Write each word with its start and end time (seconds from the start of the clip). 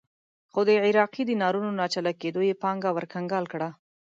خو 0.51 0.59
د 0.67 0.69
عراقي 0.85 1.23
دینارونو 1.29 1.69
ناچله 1.79 2.11
کېدو 2.21 2.41
یې 2.49 2.59
پانګه 2.61 2.89
ورکنګال 2.93 3.45
کړه. 3.53 3.69